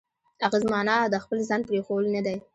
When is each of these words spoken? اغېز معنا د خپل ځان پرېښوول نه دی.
اغېز 0.45 0.63
معنا 0.71 0.95
د 1.07 1.15
خپل 1.23 1.37
ځان 1.49 1.61
پرېښوول 1.69 2.05
نه 2.15 2.21
دی. 2.25 2.37